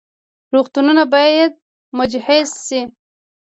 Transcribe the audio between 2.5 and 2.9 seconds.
شي